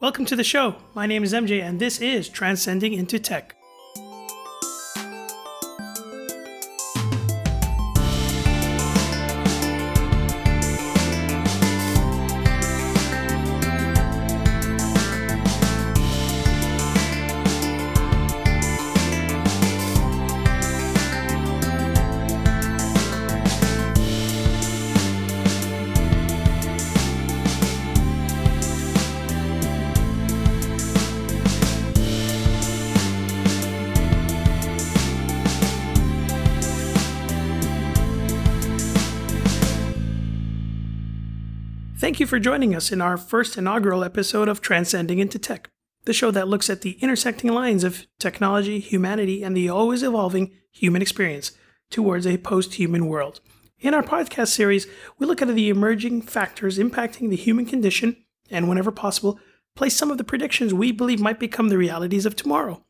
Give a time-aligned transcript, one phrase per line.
[0.00, 0.76] Welcome to the show.
[0.94, 3.54] My name is MJ, and this is Transcending into Tech.
[42.00, 45.68] Thank you for joining us in our first inaugural episode of Transcending into Tech,
[46.06, 50.50] the show that looks at the intersecting lines of technology, humanity, and the always evolving
[50.70, 51.52] human experience
[51.90, 53.42] towards a post human world.
[53.80, 54.86] In our podcast series,
[55.18, 58.16] we look at the emerging factors impacting the human condition
[58.48, 59.38] and, whenever possible,
[59.76, 62.82] place some of the predictions we believe might become the realities of tomorrow.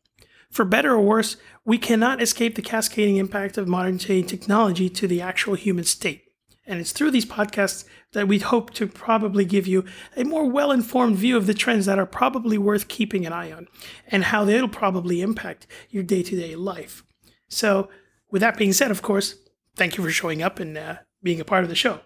[0.49, 5.05] For better or worse, we cannot escape the cascading impact of modern day technology to
[5.05, 6.30] the actual human state.
[6.65, 9.83] And it's through these podcasts that we hope to probably give you
[10.15, 13.51] a more well informed view of the trends that are probably worth keeping an eye
[13.51, 13.67] on
[14.07, 17.03] and how they'll probably impact your day to day life.
[17.49, 17.89] So,
[18.29, 19.35] with that being said, of course,
[19.75, 21.99] thank you for showing up and uh, being a part of the show.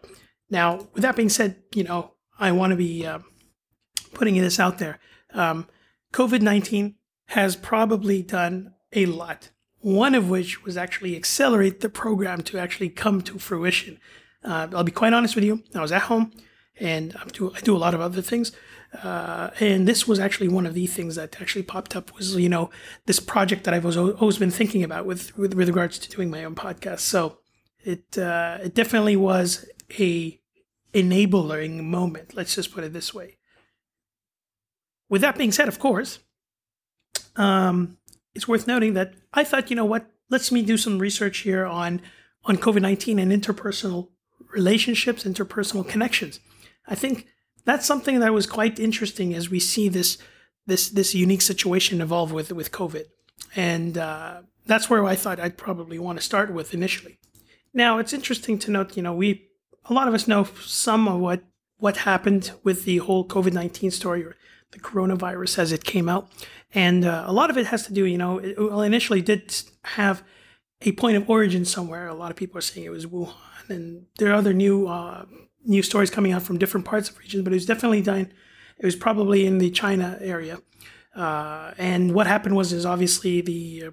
[0.50, 3.20] Now, with that being said, you know, I want to be uh,
[4.14, 5.00] putting this out there.
[5.33, 5.67] Um,
[6.14, 6.95] COVID 19
[7.28, 12.89] has probably done a lot, one of which was actually accelerate the program to actually
[12.89, 14.00] come to fruition.
[14.46, 15.64] Uh, I'll be quite honest with you.
[15.74, 16.32] I was at home,
[16.80, 18.52] and I do, I do a lot of other things.
[19.04, 22.48] Uh, and this was actually one of the things that actually popped up was you
[22.48, 22.70] know
[23.08, 26.46] this project that I've always been thinking about with with, with regards to doing my
[26.46, 27.00] own podcast.
[27.00, 27.40] So
[27.84, 29.66] it uh, it definitely was
[30.00, 30.40] a
[30.94, 32.36] enabling moment.
[32.36, 33.38] Let's just put it this way.
[35.10, 36.20] With that being said, of course,
[37.36, 37.98] um,
[38.34, 41.66] it's worth noting that I thought, you know what, let's me do some research here
[41.66, 42.02] on
[42.46, 44.10] on COVID nineteen and interpersonal
[44.55, 46.39] relationships, interpersonal connections.
[46.93, 47.27] I think
[47.66, 50.17] that's something that was quite interesting as we see this
[50.67, 53.05] this this unique situation evolve with with COVID,
[53.55, 57.17] and uh, that's where I thought I'd probably want to start with initially.
[57.73, 59.27] Now it's interesting to note, you know, we
[59.89, 61.42] a lot of us know some of what
[61.77, 64.36] what happened with the whole COVID nineteen story or
[64.72, 66.26] the coronavirus as it came out,
[66.73, 69.42] and uh, a lot of it has to do, you know, it, well, initially did
[69.83, 70.23] have
[70.82, 72.08] a point of origin somewhere.
[72.08, 73.33] A lot of people are saying it was Wuhan
[73.70, 75.26] and there are other new uh,
[75.64, 78.31] new stories coming out from different parts of the region, but it was definitely done.
[78.77, 80.59] It was probably in the China area,
[81.15, 83.86] uh, and what happened was is obviously the,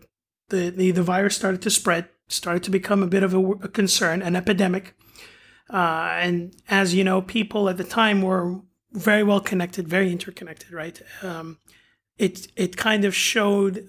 [0.49, 3.69] the the the virus started to spread, started to become a bit of a, a
[3.69, 4.94] concern, an epidemic,
[5.71, 8.61] uh, and as you know, people at the time were
[8.93, 11.00] very well connected, very interconnected, right?
[11.22, 11.59] Um,
[12.19, 13.88] it it kind of showed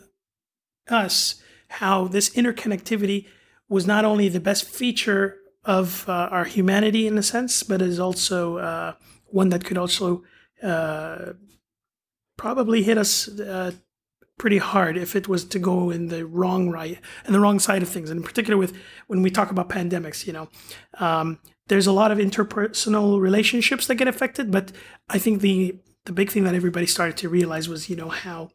[0.90, 3.28] us how this interconnectivity
[3.68, 8.00] was not only the best feature of uh, our humanity in a sense, but is
[8.00, 8.94] also uh,
[9.26, 10.24] one that could also
[10.62, 11.34] uh,
[12.38, 13.72] probably hit us uh,
[14.38, 17.82] pretty hard if it was to go in the wrong right and the wrong side
[17.82, 18.10] of things.
[18.10, 18.76] And in particular, with
[19.08, 20.50] when we talk about pandemics, you know,
[21.00, 24.52] um, there's a lot of interpersonal relationships that get affected.
[24.52, 24.72] But
[25.10, 28.50] I think the the big thing that everybody started to realize was, you know, how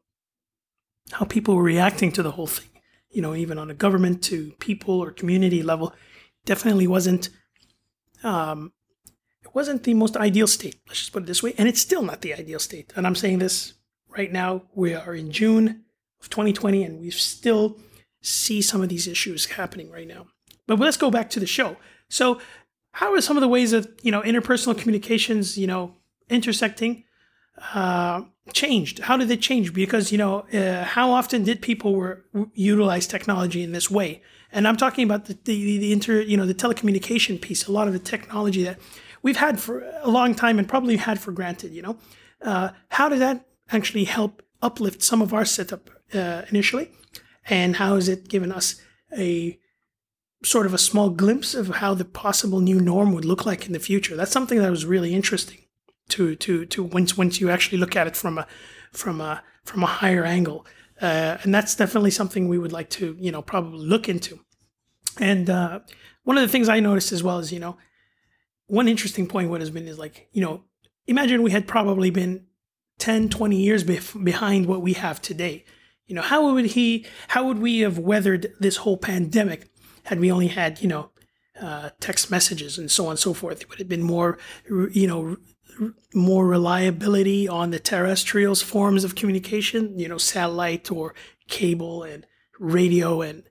[1.12, 2.68] how people were reacting to the whole thing.
[3.10, 5.94] You know, even on a government to people or community level,
[6.48, 7.28] definitely wasn't
[8.24, 8.72] um,
[9.44, 10.80] it wasn't the most ideal state.
[10.88, 12.92] Let's just put it this way, and it's still not the ideal state.
[12.96, 13.74] And I'm saying this
[14.08, 14.62] right now.
[14.74, 15.84] We are in June
[16.20, 17.78] of 2020, and we still
[18.20, 20.26] see some of these issues happening right now.
[20.66, 21.76] But let's go back to the show.
[22.08, 22.40] So,
[22.92, 25.94] how are some of the ways of you know interpersonal communications, you know,
[26.30, 27.04] intersecting,
[27.74, 28.22] uh,
[28.52, 29.00] changed?
[29.00, 29.72] How did it change?
[29.72, 34.22] Because you know, uh, how often did people were utilize technology in this way?
[34.50, 37.86] And I'm talking about the, the, the inter, you know, the telecommunication piece, a lot
[37.86, 38.78] of the technology that
[39.22, 41.98] we've had for a long time and probably had for granted, you know.
[42.40, 46.90] Uh, how did that actually help uplift some of our setup uh, initially?
[47.48, 48.80] And how has it given us
[49.16, 49.58] a
[50.44, 53.72] sort of a small glimpse of how the possible new norm would look like in
[53.72, 54.16] the future?
[54.16, 55.58] That's something that was really interesting
[56.08, 58.46] to to to once once you actually look at it from a
[58.92, 60.66] from a from a higher angle.
[61.00, 64.40] Uh, and that's definitely something we would like to, you know, probably look into.
[65.20, 65.80] And uh,
[66.24, 67.76] one of the things I noticed as well is, you know,
[68.66, 70.64] one interesting point what has been is like, you know,
[71.06, 72.46] imagine we had probably been
[72.98, 75.64] 10, 20 years bef- behind what we have today.
[76.06, 79.70] You know, how would he, how would we have weathered this whole pandemic
[80.04, 81.10] had we only had, you know,
[81.60, 83.60] uh, text messages and so on and so forth?
[83.60, 84.38] It would have been more,
[84.68, 85.36] you know,
[86.14, 91.14] more reliability on the terrestrial forms of communication, you know, satellite or
[91.48, 92.26] cable and
[92.58, 93.44] radio and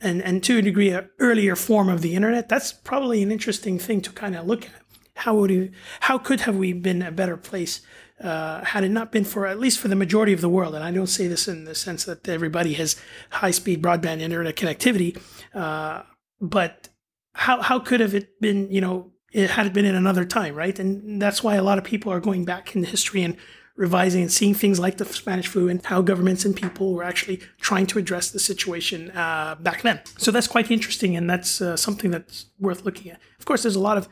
[0.00, 2.48] and and to a degree an earlier form of the internet.
[2.48, 4.82] That's probably an interesting thing to kind of look at.
[5.16, 5.70] How would we,
[6.00, 7.80] how could have we been a better place
[8.20, 10.74] uh, had it not been for at least for the majority of the world?
[10.74, 12.96] And I don't say this in the sense that everybody has
[13.30, 15.18] high speed broadband internet connectivity,
[15.54, 16.02] uh,
[16.40, 16.88] but
[17.34, 20.78] how how could have it been you know it had been in another time, right?
[20.78, 23.36] And that's why a lot of people are going back in history and
[23.76, 27.40] revising and seeing things like the Spanish flu and how governments and people were actually
[27.60, 30.00] trying to address the situation uh, back then.
[30.16, 33.20] So that's quite interesting, and that's uh, something that's worth looking at.
[33.38, 34.08] Of course, there's a lot of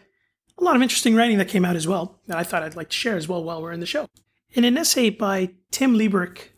[0.56, 2.90] a lot of interesting writing that came out as well that I thought I'd like
[2.90, 4.06] to share as well while we're in the show.
[4.52, 6.50] In an essay by Tim Lieberich,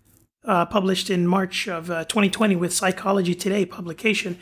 [0.44, 4.38] uh, published in March of uh, 2020 with Psychology Today publication,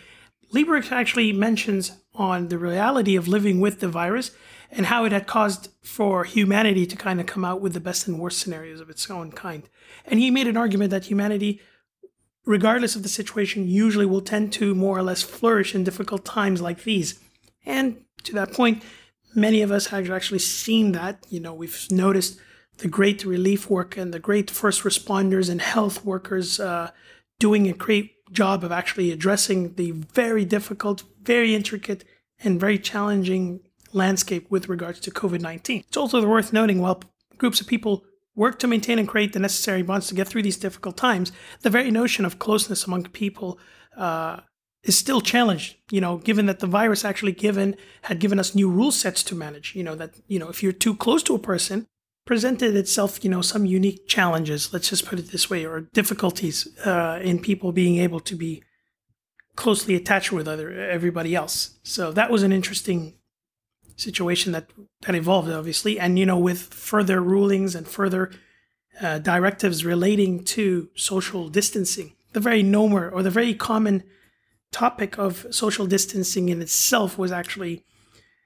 [0.53, 4.31] Lieberich actually mentions on the reality of living with the virus
[4.71, 8.07] and how it had caused for humanity to kind of come out with the best
[8.09, 9.69] and worst scenarios of its own kind.
[10.07, 11.61] And he made an argument that humanity,
[12.45, 16.61] regardless of the situation, usually will tend to more or less flourish in difficult times
[16.61, 17.21] like these.
[17.65, 18.83] And to that point,
[19.35, 21.25] many of us have actually seen that.
[21.29, 22.39] You know, we've noticed
[22.79, 26.91] the great relief work and the great first responders and health workers uh,
[27.39, 32.05] doing a great job of actually addressing the very difficult, very intricate,
[32.43, 33.61] and very challenging
[33.93, 35.85] landscape with regards to COVID 19.
[35.87, 37.03] It's also worth noting while
[37.39, 38.05] groups of people
[38.35, 41.33] work to maintain and create the necessary bonds to get through these difficult times,
[41.63, 43.59] the very notion of closeness among people
[43.97, 44.41] uh,
[44.83, 45.77] is still challenged.
[45.91, 49.35] You know, given that the virus actually given had given us new rule sets to
[49.35, 49.75] manage.
[49.75, 51.87] You know that you know if you're too close to a person,
[52.25, 54.73] presented itself, you know, some unique challenges.
[54.73, 58.63] Let's just put it this way, or difficulties uh, in people being able to be
[59.57, 61.79] closely attached with other everybody else.
[61.83, 63.15] So that was an interesting
[63.97, 64.71] situation that
[65.03, 68.31] that evolved, obviously, and you know, with further rulings and further
[69.01, 74.03] uh, directives relating to social distancing, the very normal or the very common
[74.73, 77.85] topic of social distancing in itself was actually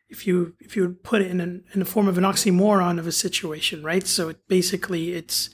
[0.09, 2.99] if you if you would put it in an, in the form of an oxymoron
[2.99, 4.07] of a situation, right?
[4.07, 5.51] So it basically it's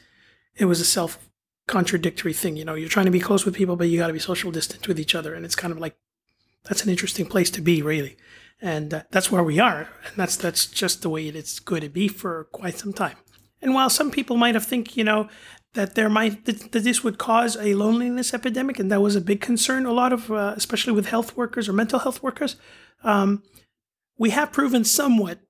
[0.57, 1.31] it was a self
[1.67, 2.57] contradictory thing.
[2.57, 4.51] You know, you're trying to be close with people, but you got to be social
[4.51, 5.97] distant with each other, and it's kind of like
[6.65, 8.17] that's an interesting place to be, really,
[8.61, 11.89] and uh, that's where we are, and that's that's just the way it's going to
[11.89, 13.17] be for quite some time.
[13.63, 15.29] And while some people might have think, you know,
[15.73, 19.41] that there might that, this would cause a loneliness epidemic, and that was a big
[19.41, 22.57] concern, a lot of uh, especially with health workers or mental health workers.
[23.03, 23.43] Um,
[24.17, 25.41] we have proven somewhat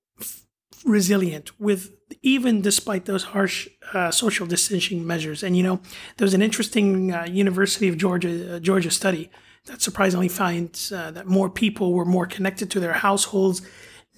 [0.84, 5.42] resilient with even despite those harsh uh, social distancing measures.
[5.42, 5.80] And you know,
[6.16, 9.30] there was an interesting uh, University of Georgia uh, Georgia study
[9.66, 13.62] that surprisingly finds uh, that more people were more connected to their households,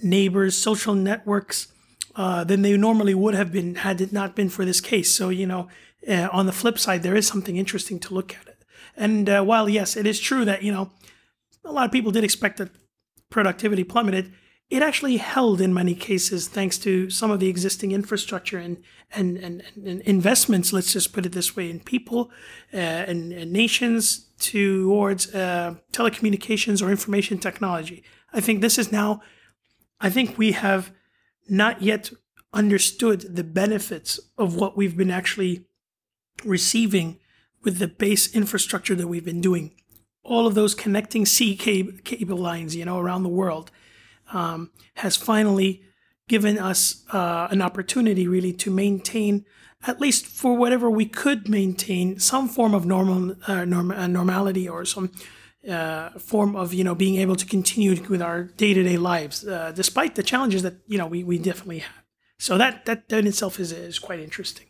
[0.03, 1.69] neighbors, social networks
[2.17, 5.15] uh, than they normally would have been had it not been for this case.
[5.15, 5.69] So you know,
[6.09, 8.65] uh, on the flip side, there is something interesting to look at it.
[8.97, 10.91] And while yes, it is true that you know
[11.65, 12.71] a lot of people did expect that
[13.31, 14.33] productivity plummeted,
[14.69, 18.79] it actually held in many cases thanks to some of the existing infrastructure and,
[19.13, 22.31] and, and, and investments, let's just put it this way, in people
[22.75, 28.03] uh, and, and, nations towards uh, telecommunications or information technology.
[28.33, 29.23] I think this is now,
[30.01, 30.93] I think we have
[31.49, 32.11] not yet
[32.53, 35.67] understood the benefits of what we've been actually
[36.45, 37.21] receiving
[37.63, 39.77] with the base infrastructure that we've been doing
[40.27, 43.71] all of those connecting sea cable lines, you know, around the world,
[44.33, 45.83] um, has finally
[46.29, 49.45] given us uh, an opportunity really to maintain,
[49.87, 54.69] at least for whatever we could maintain, some form of normal uh, norm- uh, normality
[54.69, 55.11] or some
[55.69, 59.47] uh, form of you know being able to continue with our day to day lives,
[59.47, 62.05] uh, despite the challenges that you know we, we definitely have.
[62.39, 64.67] So that that in itself is is quite interesting.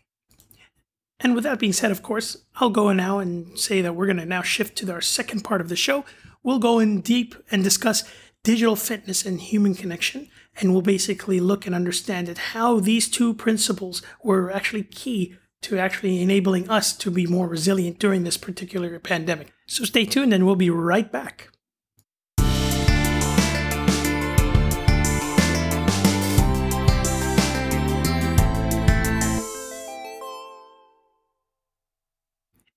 [1.20, 4.18] And with that being said, of course, I'll go now and say that we're going
[4.18, 6.04] to now shift to our second part of the show.
[6.42, 8.04] We'll go in deep and discuss
[8.46, 10.28] digital fitness and human connection.
[10.60, 15.80] And we'll basically look and understand it how these two principles were actually key to
[15.80, 19.52] actually enabling us to be more resilient during this particular pandemic.
[19.66, 21.48] So stay tuned and we'll be right back.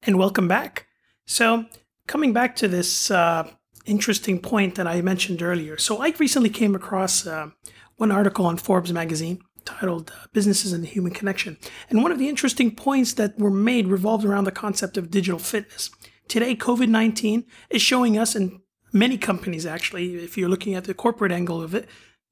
[0.02, 0.88] and welcome back.
[1.28, 1.66] So,
[2.08, 3.52] coming back to this uh,
[3.90, 5.78] interesting point that I mentioned earlier.
[5.78, 7.50] So, I recently came across uh,
[7.98, 11.58] one article on Forbes magazine titled uh, Businesses and the Human Connection.
[11.90, 15.40] And one of the interesting points that were made revolved around the concept of digital
[15.40, 15.90] fitness.
[16.28, 18.60] Today, COVID 19 is showing us, and
[18.94, 21.88] many companies actually, if you're looking at the corporate angle of it,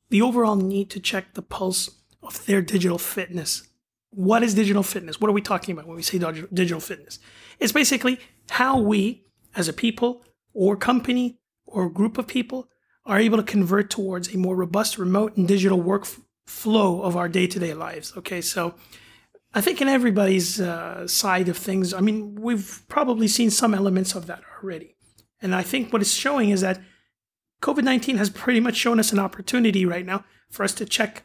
[0.09, 1.89] the overall need to check the pulse
[2.23, 3.67] of their digital fitness.
[4.11, 5.19] What is digital fitness?
[5.19, 6.17] What are we talking about when we say
[6.53, 7.19] digital fitness?
[7.59, 10.23] It's basically how we, as a people
[10.53, 12.69] or company or group of people,
[13.05, 17.47] are able to convert towards a more robust remote and digital workflow of our day
[17.47, 18.13] to day lives.
[18.17, 18.75] Okay, so
[19.53, 24.13] I think in everybody's uh, side of things, I mean, we've probably seen some elements
[24.13, 24.95] of that already.
[25.41, 26.81] And I think what it's showing is that
[27.61, 31.23] COVID 19 has pretty much shown us an opportunity right now for us to check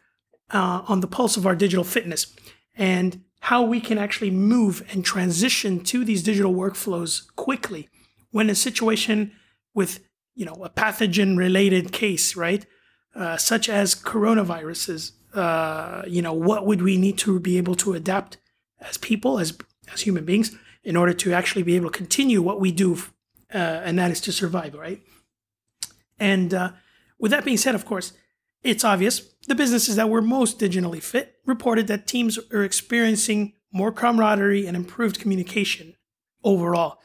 [0.50, 2.34] uh, on the pulse of our digital fitness
[2.74, 7.88] and how we can actually move and transition to these digital workflows quickly
[8.30, 9.32] when a situation
[9.74, 10.00] with
[10.34, 12.66] you know a pathogen related case right?
[13.14, 17.92] Uh, such as coronaviruses uh, you know what would we need to be able to
[17.94, 18.38] adapt
[18.80, 19.56] as people as
[19.92, 22.96] as human beings in order to actually be able to continue what we do
[23.54, 25.00] uh, and that is to survive right?
[26.18, 26.72] And uh,
[27.18, 28.12] with that being said of course
[28.62, 33.90] it's obvious the businesses that were most digitally fit reported that teams are experiencing more
[33.90, 35.94] camaraderie and improved communication
[36.44, 36.98] overall,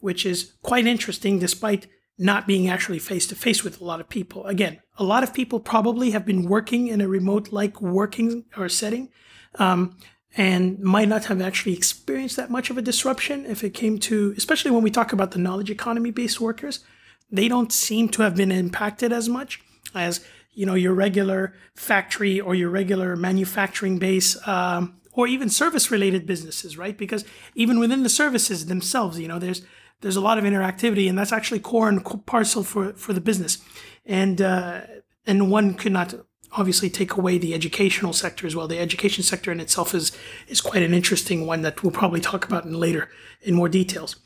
[0.00, 1.86] which is quite interesting despite
[2.18, 4.46] not being actually face to face with a lot of people.
[4.46, 8.68] Again, a lot of people probably have been working in a remote like working or
[8.68, 9.08] setting
[9.56, 9.96] um,
[10.36, 14.34] and might not have actually experienced that much of a disruption if it came to,
[14.36, 16.80] especially when we talk about the knowledge economy based workers.
[17.30, 19.60] They don't seem to have been impacted as much
[19.94, 25.90] as you know your regular factory or your regular manufacturing base um, or even service
[25.90, 29.62] related businesses right because even within the services themselves you know there's
[30.00, 33.58] there's a lot of interactivity and that's actually core and parcel for for the business.
[34.04, 34.82] And uh,
[35.26, 36.14] and one could not
[36.52, 38.68] obviously take away the educational sector as well.
[38.68, 40.12] The education sector in itself is
[40.48, 43.08] is quite an interesting one that we'll probably talk about in later
[43.42, 44.16] in more details.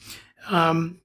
[0.48, 1.00] Um,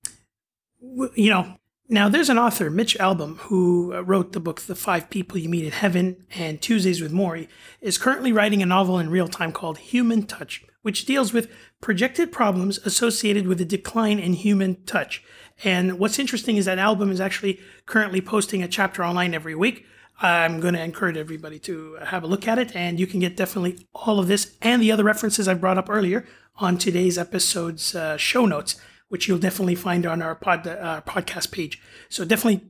[1.15, 1.57] you know
[1.89, 5.65] now, there's an author, Mitch Albom, who wrote the book The Five People You Meet
[5.65, 7.49] in Heaven and Tuesdays with Morrie,
[7.81, 12.31] is currently writing a novel in real time called Human Touch, which deals with projected
[12.31, 15.23] problems associated with the decline in human touch.
[15.63, 19.85] And what's interesting is that Albom is actually currently posting a chapter online every week.
[20.21, 23.35] I'm going to encourage everybody to have a look at it, and you can get
[23.35, 26.25] definitely all of this and the other references I brought up earlier
[26.57, 28.79] on today's episode's uh, show notes
[29.13, 31.79] which you'll definitely find on our pod, uh, podcast page.
[32.09, 32.67] So definitely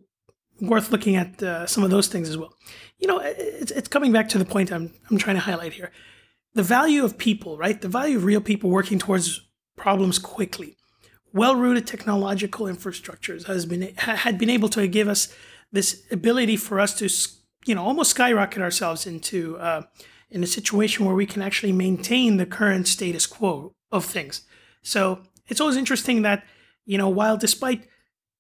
[0.60, 2.54] worth looking at uh, some of those things as well.
[3.00, 5.94] You know, it's, it's coming back to the point I'm, I'm trying to highlight here.
[6.54, 7.80] The value of people, right?
[7.80, 9.42] The value of real people working towards
[9.76, 10.78] problems quickly.
[11.34, 15.34] Well-rooted technological infrastructures has been had been able to give us
[15.72, 17.10] this ability for us to,
[17.66, 19.84] you know, almost skyrocket ourselves into uh,
[20.30, 24.42] in a situation where we can actually maintain the current status quo of things.
[24.84, 26.44] So it's always interesting that
[26.86, 27.88] you know while despite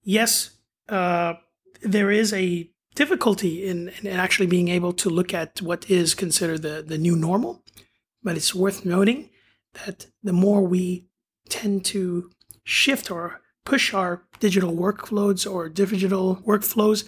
[0.04, 0.58] yes
[0.90, 1.34] uh,
[1.82, 6.62] there is a difficulty in, in actually being able to look at what is considered
[6.62, 7.63] the, the new normal
[8.24, 9.30] but it's worth noting
[9.86, 11.08] that the more we
[11.50, 12.32] tend to
[12.64, 17.08] shift or push our digital workloads or digital workflows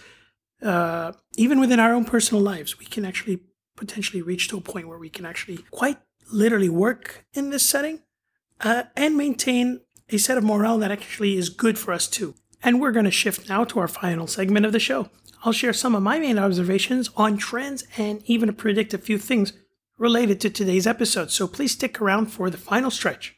[0.62, 3.42] uh, even within our own personal lives we can actually
[3.76, 5.98] potentially reach to a point where we can actually quite
[6.32, 8.02] literally work in this setting
[8.62, 12.36] uh, and maintain a set of morale that actually is good for us too.
[12.64, 15.10] And we're going to shift now to our final segment of the show.
[15.44, 19.54] I'll share some of my main observations on trends and even predict a few things
[19.98, 21.32] related to today's episode.
[21.32, 23.36] So please stick around for the final stretch.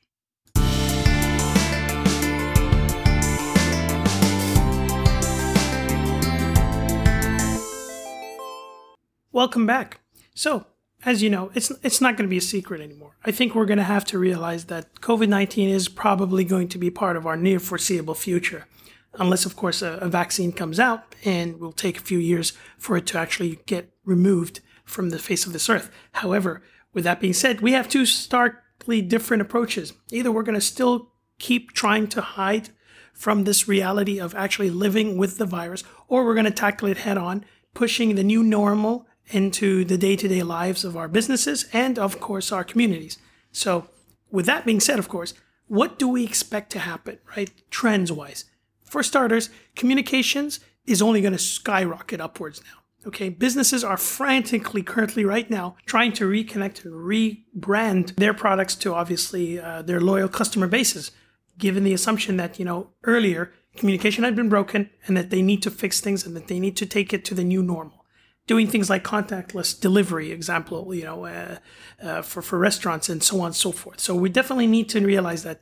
[9.31, 9.99] Welcome back.
[10.33, 10.65] So,
[11.05, 13.17] as you know, it's it's not going to be a secret anymore.
[13.23, 16.79] I think we're going to have to realize that COVID nineteen is probably going to
[16.79, 18.65] be part of our near foreseeable future,
[19.13, 22.97] unless, of course, a, a vaccine comes out and will take a few years for
[22.97, 25.91] it to actually get removed from the face of this earth.
[26.13, 26.63] However,
[26.93, 29.93] with that being said, we have two starkly different approaches.
[30.11, 32.69] Either we're going to still keep trying to hide
[33.13, 36.99] from this reality of actually living with the virus, or we're going to tackle it
[36.99, 41.65] head on, pushing the new normal into the day to day lives of our businesses
[41.73, 43.17] and, of course, our communities.
[43.51, 43.89] So,
[44.31, 45.33] with that being said, of course,
[45.67, 47.51] what do we expect to happen, right?
[47.69, 48.45] Trends wise.
[48.85, 52.79] For starters, communications is only going to skyrocket upwards now.
[53.07, 58.93] Okay, businesses are frantically currently right now trying to reconnect and rebrand their products to
[58.93, 61.11] obviously uh, their loyal customer bases,
[61.57, 65.63] given the assumption that, you know, earlier communication had been broken and that they need
[65.63, 68.03] to fix things and that they need to take it to the new normal
[68.47, 71.57] doing things like contactless delivery, example, you know, uh,
[72.01, 73.99] uh, for for restaurants and so on and so forth.
[73.99, 75.59] So we definitely need to realize that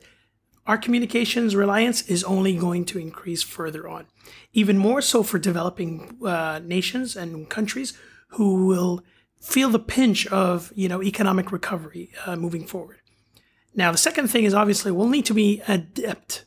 [0.67, 4.07] our communications reliance is only going to increase further on,
[4.53, 7.93] even more so for developing uh, nations and countries
[8.29, 9.03] who will
[9.39, 12.97] feel the pinch of you know economic recovery uh, moving forward.
[13.75, 16.45] Now, the second thing is obviously we'll need to be adept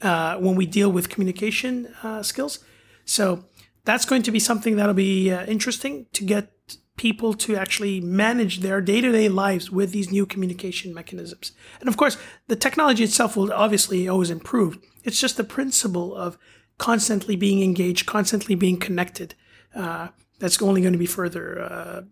[0.00, 2.60] uh, when we deal with communication uh, skills.
[3.04, 3.44] So
[3.84, 6.52] that's going to be something that'll be uh, interesting to get
[6.96, 11.52] people to actually manage their day-to-day lives with these new communication mechanisms.
[11.80, 12.16] And of course,
[12.48, 14.78] the technology itself will obviously always improve.
[15.04, 16.38] It's just the principle of
[16.78, 19.34] constantly being engaged, constantly being connected.
[19.74, 20.08] Uh,
[20.38, 22.02] that's only going to be further uh,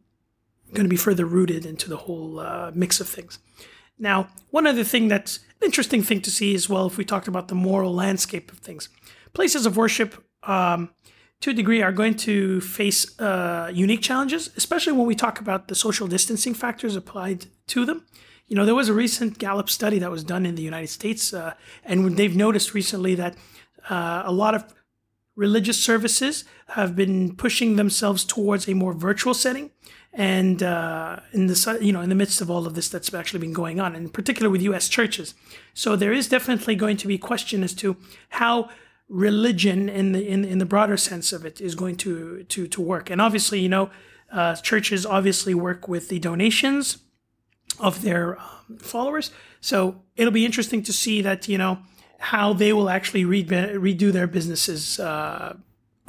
[0.73, 3.39] going to be further rooted into the whole uh, mix of things.
[3.99, 7.29] Now, one other thing that's an interesting thing to see as well, if we talked
[7.29, 8.89] about the moral landscape of things,
[9.33, 10.91] places of worship, um,
[11.41, 15.69] to a degree, are going to face uh, unique challenges, especially when we talk about
[15.69, 18.05] the social distancing factors applied to them.
[18.47, 21.33] You know, there was a recent Gallup study that was done in the United States,
[21.33, 21.55] uh,
[21.85, 23.37] and they've noticed recently that
[23.89, 24.65] uh, a lot of
[25.37, 29.71] religious services have been pushing themselves towards a more virtual setting
[30.13, 33.41] and uh, in the you know in the midst of all of this that's actually
[33.41, 34.89] been going on, in particular with U.S.
[34.89, 35.35] churches.
[35.73, 37.97] So there is definitely going to be question as to
[38.31, 38.71] how
[39.11, 42.81] religion in the in, in the broader sense of it is going to to to
[42.81, 43.11] work.
[43.11, 43.91] And obviously, you know,
[44.33, 46.99] uh, churches obviously work with the donations
[47.79, 49.31] of their um, followers.
[49.61, 51.81] So it'll be interesting to see that you know
[52.19, 55.01] how they will actually re- redo their businesses.
[55.01, 55.57] Uh,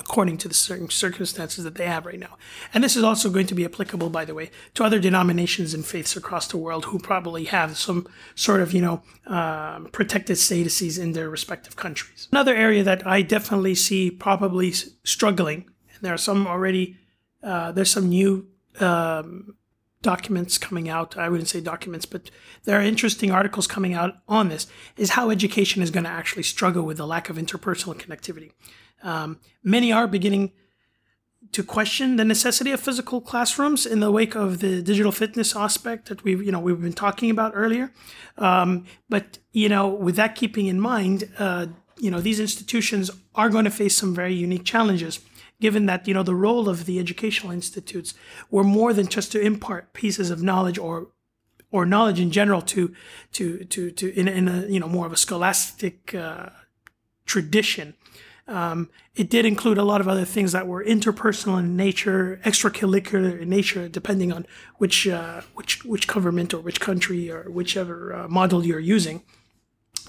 [0.02, 2.38] according to the certain circumstances that they have right now.
[2.74, 5.86] And this is also going to be applicable, by the way, to other denominations and
[5.86, 11.00] faiths across the world who probably have some sort of, you know, um, protected statuses
[11.00, 12.28] in their respective countries.
[12.32, 14.72] Another area that I definitely see probably
[15.04, 15.60] struggling,
[15.94, 16.98] and there are some already,
[17.44, 18.48] uh, there's some new
[18.80, 19.56] um,
[20.02, 21.18] documents coming out.
[21.18, 22.32] I wouldn't say documents, but
[22.64, 24.68] there are interesting articles coming out on this,
[24.98, 28.52] is how education is going to actually struggle with the lack of interpersonal connectivity.
[29.04, 30.52] Um, many are beginning
[31.52, 36.08] to question the necessity of physical classrooms in the wake of the digital fitness aspect
[36.08, 37.92] that we've you know we've been talking about earlier.
[38.38, 41.68] Um, but you know, with that keeping in mind, uh,
[41.98, 45.20] you know these institutions are going to face some very unique challenges.
[45.62, 48.14] Given that you know the role of the educational institutes
[48.50, 51.08] were more than just to impart pieces of knowledge or
[51.72, 52.94] or knowledge in general to
[53.34, 56.50] to to to in, in a you know more of a scholastic uh,
[57.26, 57.94] tradition
[58.48, 63.40] um, it did include a lot of other things that were interpersonal in nature, extracurricular
[63.40, 64.46] in nature, depending on
[64.78, 69.24] which uh, which which government or which country or whichever uh, model you're using.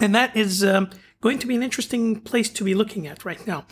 [0.01, 0.91] And that is um,
[1.23, 3.65] going to be an interesting place to be looking at right now.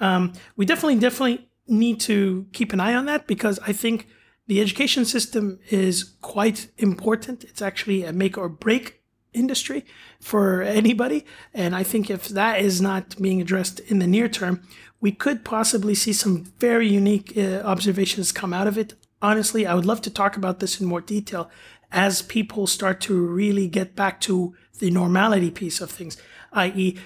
[0.00, 4.08] Um, we definitely definitely need to keep an eye on that because I think
[4.46, 7.44] the education system is quite important.
[7.44, 9.84] It's actually a make or break industry
[10.20, 11.24] for anybody.
[11.54, 14.62] And I think if that is not being addressed in the near term,
[15.00, 18.94] we could possibly see some very unique uh, observations come out of it.
[19.20, 21.50] Honestly, I would love to talk about this in more detail
[21.90, 26.16] as people start to really get back to the normality piece of things,
[26.52, 26.98] i.e.,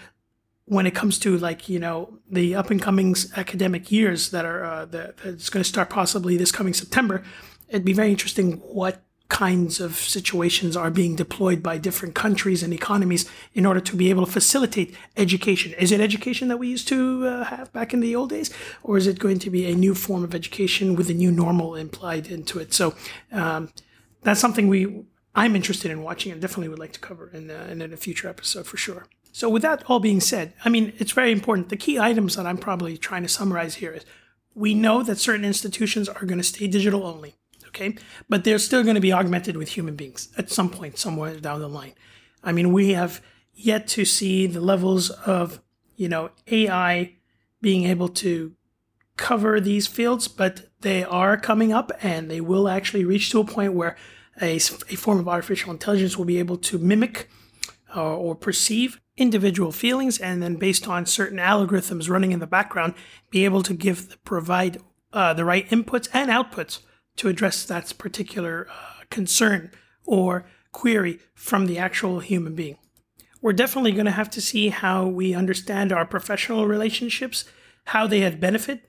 [0.66, 4.64] when it comes to like you know the up and coming academic years that are
[4.64, 7.22] uh, that, that's going to start possibly this coming September,
[7.68, 12.72] it'd be very interesting what kinds of situations are being deployed by different countries and
[12.72, 15.72] economies in order to be able to facilitate education.
[15.78, 18.52] Is it education that we used to uh, have back in the old days,
[18.85, 21.74] or is it going to be a new form of education with a new normal
[21.74, 22.72] implied into it?
[22.72, 22.94] So
[23.32, 23.70] um,
[24.22, 25.04] that's something we
[25.37, 28.26] I'm interested in watching and definitely would like to cover in, uh, in a future
[28.26, 29.06] episode for sure.
[29.38, 31.68] So with that all being said, I mean it's very important.
[31.68, 34.05] The key items that I'm probably trying to summarize here is
[34.55, 37.35] we know that certain institutions are going to stay digital only
[37.77, 37.96] okay?
[38.29, 41.61] But they're still going to be augmented with human beings at some point, somewhere down
[41.61, 41.94] the line.
[42.42, 43.22] I mean, we have
[43.55, 45.61] yet to see the levels of,
[45.96, 47.14] you know, AI
[47.61, 48.55] being able to
[49.16, 53.44] cover these fields, but they are coming up and they will actually reach to a
[53.44, 53.96] point where
[54.40, 57.29] a, a form of artificial intelligence will be able to mimic
[57.94, 62.94] or perceive individual feelings and then based on certain algorithms running in the background
[63.31, 64.79] be able to give provide
[65.12, 66.81] uh, the right inputs and outputs
[67.16, 69.70] to address that particular uh, concern
[70.05, 72.77] or query from the actual human being.
[73.40, 77.44] We're definitely going to have to see how we understand our professional relationships,
[77.87, 78.83] how they have benefited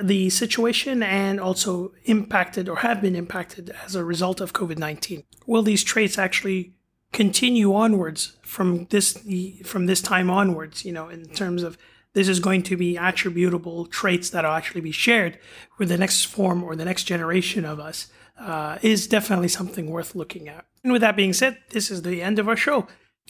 [0.00, 5.24] the situation and also impacted or have been impacted as a result of COVID 19.
[5.46, 6.74] Will these traits actually
[7.14, 9.16] continue onwards from this
[9.64, 11.78] from this time onwards, you know, in terms of
[12.12, 15.38] this is going to be attributable traits that will actually be shared
[15.78, 20.14] with the next form or the next generation of us uh, is definitely something worth
[20.14, 20.66] looking at.
[20.82, 22.86] And with that being said, this is the end of our show.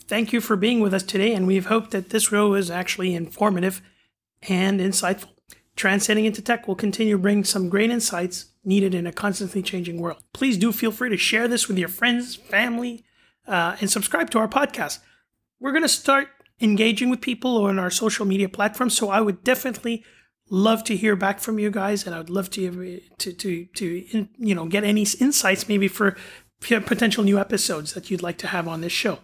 [0.07, 3.15] Thank you for being with us today, and we've hoped that this show is actually
[3.15, 3.81] informative
[4.43, 5.31] and insightful.
[5.77, 10.01] Transcending into Tech will continue to bring some great insights needed in a constantly changing
[10.01, 10.23] world.
[10.33, 13.05] Please do feel free to share this with your friends, family,
[13.47, 14.99] uh, and subscribe to our podcast.
[15.61, 16.29] We're going to start
[16.61, 20.05] engaging with people on our social media platforms, so I would definitely
[20.51, 24.29] love to hear back from you guys, and I would love to to to to
[24.39, 26.17] you know get any insights maybe for
[26.61, 29.19] potential new episodes that you'd like to have on this show.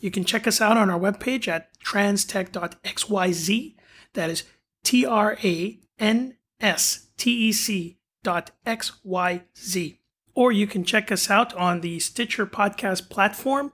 [0.00, 3.74] You can check us out on our webpage at transtech.xyz.
[4.14, 4.44] That is
[4.84, 10.01] T R A N S T E C dot X Y Z.
[10.34, 13.72] Or you can check us out on the Stitcher podcast platform,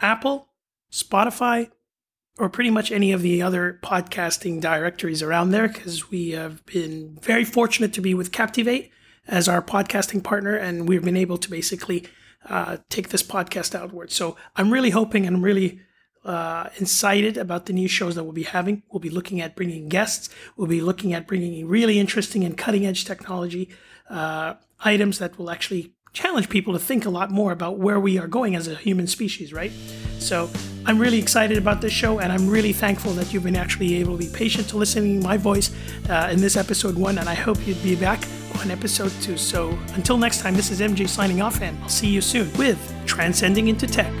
[0.00, 0.48] Apple,
[0.90, 1.70] Spotify,
[2.38, 7.18] or pretty much any of the other podcasting directories around there because we have been
[7.22, 8.90] very fortunate to be with Captivate
[9.26, 12.06] as our podcasting partner and we've been able to basically
[12.48, 14.10] uh, take this podcast outward.
[14.10, 15.80] So I'm really hoping and I'm really
[16.24, 18.82] uh, excited about the new shows that we'll be having.
[18.90, 20.28] We'll be looking at bringing guests.
[20.56, 23.70] We'll be looking at bringing really interesting and cutting edge technology
[24.08, 28.18] uh, items that will actually challenge people to think a lot more about where we
[28.18, 29.72] are going as a human species, right?
[30.18, 30.48] So
[30.86, 34.16] I'm really excited about this show, and I'm really thankful that you've been actually able
[34.16, 35.74] to be patient to listening to my voice
[36.08, 38.22] uh, in this episode one, and I hope you'd be back
[38.60, 39.36] on episode two.
[39.36, 42.78] So until next time, this is MJ signing off, and I'll see you soon with
[43.06, 44.12] Transcending into Tech.